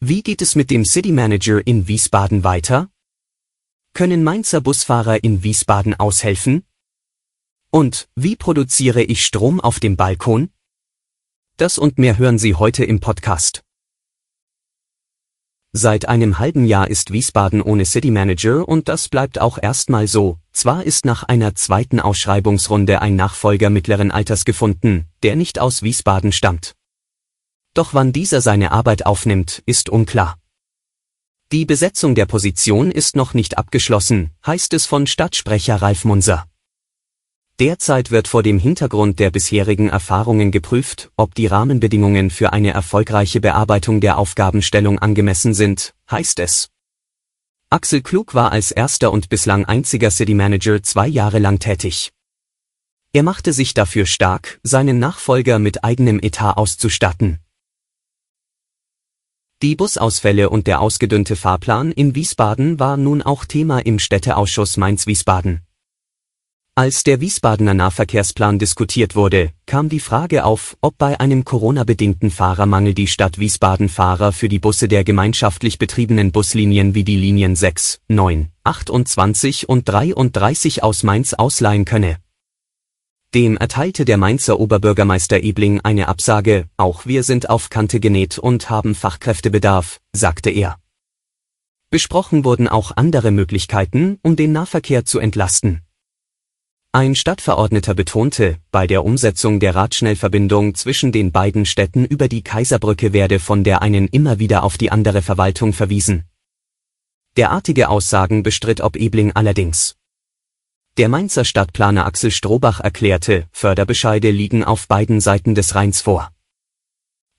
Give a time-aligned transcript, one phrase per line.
[0.00, 2.88] Wie geht es mit dem City Manager in Wiesbaden weiter?
[3.94, 6.64] Können Mainzer Busfahrer in Wiesbaden aushelfen?
[7.72, 10.50] Und wie produziere ich Strom auf dem Balkon?
[11.56, 13.64] Das und mehr hören Sie heute im Podcast.
[15.72, 20.38] Seit einem halben Jahr ist Wiesbaden ohne City Manager und das bleibt auch erstmal so.
[20.52, 26.30] Zwar ist nach einer zweiten Ausschreibungsrunde ein Nachfolger mittleren Alters gefunden, der nicht aus Wiesbaden
[26.30, 26.77] stammt.
[27.78, 30.36] Doch wann dieser seine Arbeit aufnimmt, ist unklar.
[31.52, 36.44] Die Besetzung der Position ist noch nicht abgeschlossen, heißt es von Stadtsprecher Ralf Munser.
[37.60, 43.40] Derzeit wird vor dem Hintergrund der bisherigen Erfahrungen geprüft, ob die Rahmenbedingungen für eine erfolgreiche
[43.40, 46.70] Bearbeitung der Aufgabenstellung angemessen sind, heißt es.
[47.70, 52.10] Axel Klug war als erster und bislang einziger City Manager zwei Jahre lang tätig.
[53.12, 57.38] Er machte sich dafür stark, seinen Nachfolger mit eigenem Etat auszustatten.
[59.60, 65.62] Die Busausfälle und der ausgedünnte Fahrplan in Wiesbaden war nun auch Thema im Städteausschuss Mainz-Wiesbaden.
[66.76, 72.94] Als der Wiesbadener Nahverkehrsplan diskutiert wurde, kam die Frage auf, ob bei einem Corona-bedingten Fahrermangel
[72.94, 78.02] die Stadt Wiesbaden Fahrer für die Busse der gemeinschaftlich betriebenen Buslinien wie die Linien 6,
[78.06, 82.18] 9, 28 und 33 aus Mainz ausleihen könne
[83.34, 88.70] dem erteilte der Mainzer Oberbürgermeister Ebling eine Absage, auch wir sind auf Kante genäht und
[88.70, 90.78] haben Fachkräftebedarf, sagte er.
[91.90, 95.82] Besprochen wurden auch andere Möglichkeiten, um den Nahverkehr zu entlasten.
[96.92, 103.12] Ein Stadtverordneter betonte, bei der Umsetzung der Radschnellverbindung zwischen den beiden Städten über die Kaiserbrücke
[103.12, 106.24] werde von der einen immer wieder auf die andere Verwaltung verwiesen.
[107.36, 109.97] Derartige Aussagen bestritt ob Ebling allerdings.
[110.98, 116.32] Der Mainzer Stadtplaner Axel Strohbach erklärte, Förderbescheide liegen auf beiden Seiten des Rheins vor.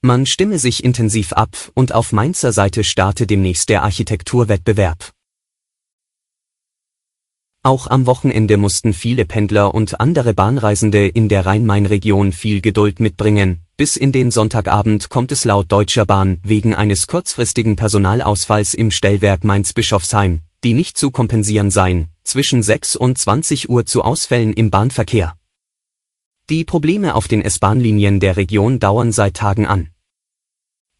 [0.00, 5.10] Man stimme sich intensiv ab und auf Mainzer Seite starte demnächst der Architekturwettbewerb.
[7.64, 13.62] Auch am Wochenende mussten viele Pendler und andere Bahnreisende in der Rhein-Main-Region viel Geduld mitbringen.
[13.76, 19.42] Bis in den Sonntagabend kommt es laut Deutscher Bahn wegen eines kurzfristigen Personalausfalls im Stellwerk
[19.42, 25.34] Mainz-Bischofsheim, die nicht zu kompensieren seien, zwischen 6 und 20 Uhr zu Ausfällen im Bahnverkehr.
[26.50, 29.88] Die Probleme auf den S-Bahn-Linien der Region dauern seit Tagen an.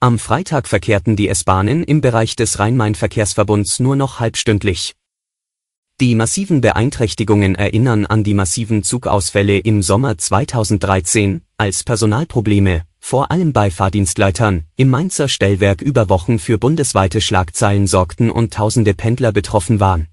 [0.01, 4.95] Am Freitag verkehrten die S-Bahnen im Bereich des Rhein-Main-Verkehrsverbunds nur noch halbstündlich.
[6.01, 13.53] Die massiven Beeinträchtigungen erinnern an die massiven Zugausfälle im Sommer 2013, als Personalprobleme, vor allem
[13.53, 19.81] bei Fahrdienstleitern, im Mainzer Stellwerk über Wochen für bundesweite Schlagzeilen sorgten und tausende Pendler betroffen
[19.81, 20.09] waren.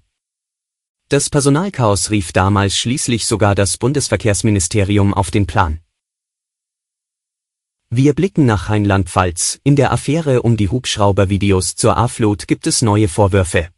[1.08, 5.78] Das Personalchaos rief damals schließlich sogar das Bundesverkehrsministerium auf den Plan.
[7.90, 9.60] Wir blicken nach Rheinland-Pfalz.
[9.62, 13.68] In der Affäre um die Hubschraubervideos zur A-Flut gibt es neue Vorwürfe.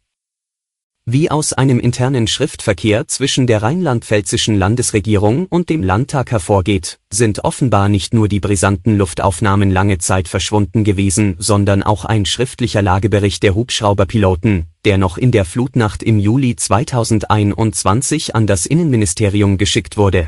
[1.11, 7.89] Wie aus einem internen Schriftverkehr zwischen der rheinland-pfälzischen Landesregierung und dem Landtag hervorgeht, sind offenbar
[7.89, 13.55] nicht nur die brisanten Luftaufnahmen lange Zeit verschwunden gewesen, sondern auch ein schriftlicher Lagebericht der
[13.55, 20.27] Hubschrauberpiloten, der noch in der Flutnacht im Juli 2021 an das Innenministerium geschickt wurde.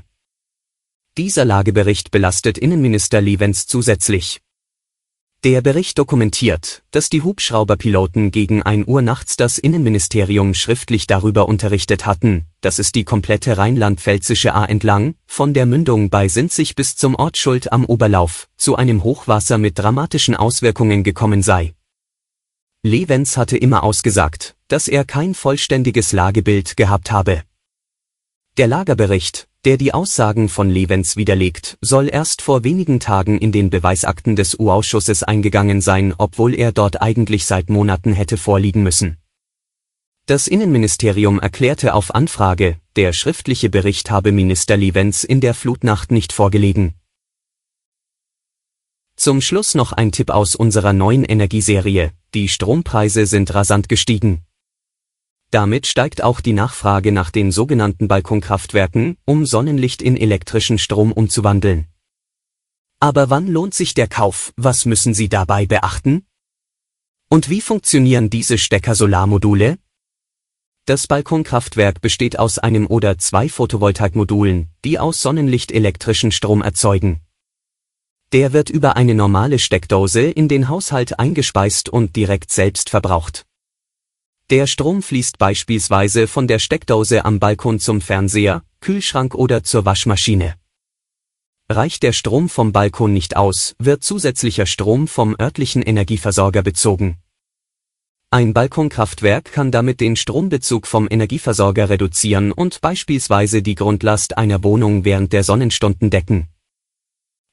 [1.15, 4.41] Dieser Lagebericht belastet Innenminister Levens zusätzlich.
[5.43, 12.05] Der Bericht dokumentiert, dass die Hubschrauberpiloten gegen 1 Uhr nachts das Innenministerium schriftlich darüber unterrichtet
[12.05, 17.15] hatten, dass es die komplette rheinland-pfälzische A entlang, von der Mündung bei Sinzig bis zum
[17.15, 21.73] Ort Schuld am Oberlauf, zu einem Hochwasser mit dramatischen Auswirkungen gekommen sei.
[22.83, 27.41] Levens hatte immer ausgesagt, dass er kein vollständiges Lagebild gehabt habe.
[28.57, 33.69] Der Lagerbericht, der die Aussagen von Levens widerlegt, soll erst vor wenigen Tagen in den
[33.69, 39.17] Beweisakten des U-Ausschusses eingegangen sein, obwohl er dort eigentlich seit Monaten hätte vorliegen müssen.
[40.25, 46.33] Das Innenministerium erklärte auf Anfrage, der schriftliche Bericht habe Minister Levens in der Flutnacht nicht
[46.33, 46.95] vorgelegen.
[49.15, 54.43] Zum Schluss noch ein Tipp aus unserer neuen Energieserie, die Strompreise sind rasant gestiegen.
[55.51, 61.87] Damit steigt auch die Nachfrage nach den sogenannten Balkonkraftwerken, um Sonnenlicht in elektrischen Strom umzuwandeln.
[63.01, 66.25] Aber wann lohnt sich der Kauf, was müssen Sie dabei beachten?
[67.29, 69.77] Und wie funktionieren diese Stecker-Solarmodule?
[70.85, 77.19] Das Balkonkraftwerk besteht aus einem oder zwei Photovoltaikmodulen, die aus Sonnenlicht elektrischen Strom erzeugen.
[78.31, 83.45] Der wird über eine normale Steckdose in den Haushalt eingespeist und direkt selbst verbraucht.
[84.51, 90.55] Der Strom fließt beispielsweise von der Steckdose am Balkon zum Fernseher, Kühlschrank oder zur Waschmaschine.
[91.69, 97.15] Reicht der Strom vom Balkon nicht aus, wird zusätzlicher Strom vom örtlichen Energieversorger bezogen.
[98.29, 105.05] Ein Balkonkraftwerk kann damit den Strombezug vom Energieversorger reduzieren und beispielsweise die Grundlast einer Wohnung
[105.05, 106.49] während der Sonnenstunden decken.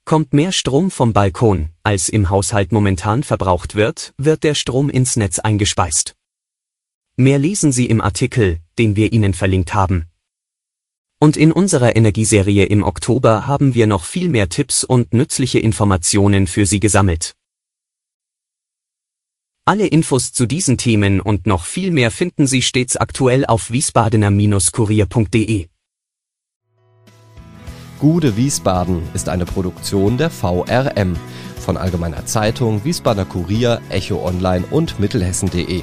[0.05, 5.15] Kommt mehr Strom vom Balkon, als im Haushalt momentan verbraucht wird, wird der Strom ins
[5.15, 6.18] Netz eingespeist.
[7.21, 10.07] Mehr lesen Sie im Artikel, den wir Ihnen verlinkt haben.
[11.19, 16.47] Und in unserer Energieserie im Oktober haben wir noch viel mehr Tipps und nützliche Informationen
[16.47, 17.35] für Sie gesammelt.
[19.65, 25.67] Alle Infos zu diesen Themen und noch viel mehr finden Sie stets aktuell auf wiesbadener-kurier.de.
[27.99, 31.17] Gude Wiesbaden ist eine Produktion der VRM
[31.59, 35.83] von Allgemeiner Zeitung, Wiesbadener Kurier, Echo Online und Mittelhessen.de.